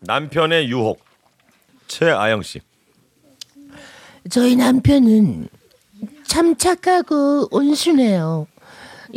[0.00, 1.00] 남편의 유혹
[1.86, 2.60] 최아영 씨.
[4.30, 5.48] 저희 남편은
[6.26, 8.46] 참 착하고 온순해요.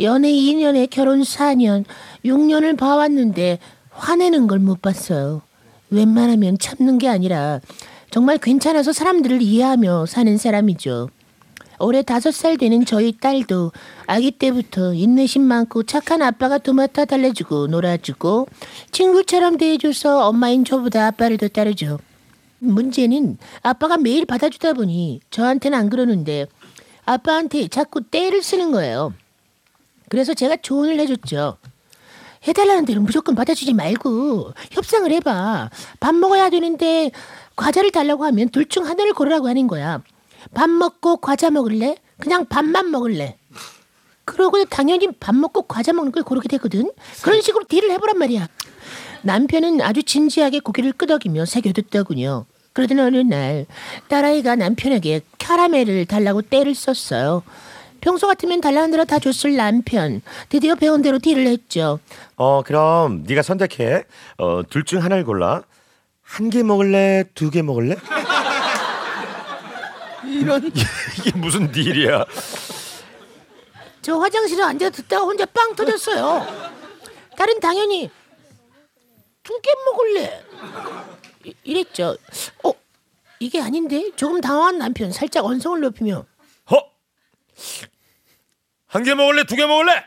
[0.00, 1.84] 연애 2년에 결혼 4년,
[2.24, 3.58] 6년을 봐왔는데
[3.90, 5.42] 화내는 걸 못 봤어요.
[5.90, 7.60] 웬만하면 참는 게 아니라
[8.10, 11.10] 정말 괜찮아서 사람들을 이해하며 사는 사람이죠.
[11.84, 13.72] 올해 다섯 살 되는 저희 딸도
[14.06, 18.48] 아기 때부터 인내심 많고 착한 아빠가 도맡아 달래주고 놀아주고
[18.90, 21.98] 친구처럼 대해줘서 엄마인 저보다 아빠를 더 따르죠.
[22.58, 26.46] 문제는 아빠가 매일 받아주다 보니 저한테는 안 그러는데
[27.04, 29.12] 아빠한테 자꾸 떼를 쓰는 거예요.
[30.08, 31.58] 그래서 제가 조언을 해줬죠.
[32.46, 35.70] 해달라는 대로 무조건 받아주지 말고 협상을 해봐.
[36.00, 37.10] 밥 먹어야 되는데
[37.56, 40.02] 과자를 달라고 하면 둘 중 하나를 고르라고 하는 거야.
[40.52, 41.96] 밥 먹고 과자 먹을래?
[42.18, 43.36] 그냥 밥만 먹을래?
[44.24, 46.90] 그러고 당연히 밥 먹고 과자 먹는 걸 고르게 되거든.
[47.22, 48.48] 그런 식으로 딜을 해보란 말이야.
[49.22, 52.46] 남편은 아주 진지하게 고개를 끄덕이며 새겨듣더군요.
[52.72, 53.66] 그러던 어느 날
[54.08, 57.42] 딸아이가 남편에게 캐러멜을 달라고 떼를 썼어요.
[58.00, 60.20] 평소 같으면 대로 다 줬을 남편.
[60.50, 62.00] 드디어 배운 대로 딜을 했죠.
[62.36, 64.04] 어 그럼 네가 선택해.
[64.38, 65.62] 어 둘 중 하나를 골라.
[66.22, 67.24] 한 개 먹을래?
[67.34, 67.96] 두 개 먹을래?
[70.26, 70.64] 이런
[71.18, 72.24] 이게 무슨 딜이야?
[74.02, 76.46] 저 화장실에 앉아 듣다가 혼자 빵 터졌어요.
[77.36, 78.10] 딸은 당연히
[79.42, 80.44] 두 개 먹을래.
[81.44, 82.16] 이- 이랬죠.
[82.64, 82.72] 어
[83.38, 86.24] 이게 아닌데 조금 당황한 남편 살짝 언성을 높이며
[86.70, 86.76] 허.
[88.86, 89.44] 한 개 먹을래?
[89.44, 90.04] 두 개 먹을래?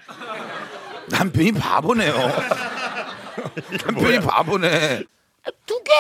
[1.09, 2.13] 남편이 바보네요.
[3.85, 5.03] 남편이 바보네.
[5.45, 5.91] 아, 두 개.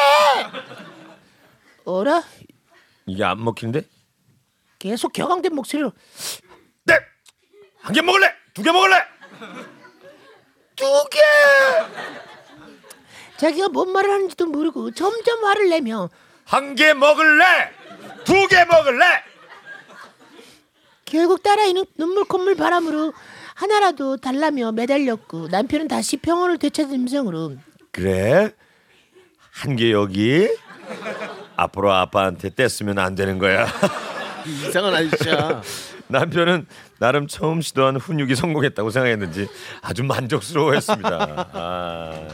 [1.85, 2.23] 어라
[3.05, 3.87] 이게 안 먹히는데?
[4.79, 5.91] 계속 격앙된 목소리로
[6.85, 6.95] 네.
[7.81, 8.33] 한 개 먹을래?
[8.53, 8.95] 두 개 먹을래?
[10.75, 11.19] 두 개.
[13.37, 16.09] 자기가 뭔 말을 하는지도 모르고 점점 화를 내며
[16.45, 17.71] 한 개 먹을래?
[18.25, 19.05] 두 개 먹을래?
[21.05, 23.13] 결국 딸아이는 눈물 콧물 바람으로
[23.55, 27.55] 하나라도 달라며 매달렸고 남편은 다시 평온을 되찾은 음성으로
[27.91, 28.51] 그래?
[29.51, 30.47] 한 개 여기.
[31.55, 33.65] 앞으로 아빠한테 뗐으면 안 되는 거야.
[34.47, 35.61] 이상한 아저씨야.
[36.07, 36.67] 남편은
[36.99, 39.47] 나름 처음 시도한 훈육이 성공했다고 생각했는지
[39.81, 41.49] 아주 만족스러워했습니다.
[41.53, 42.27] 아.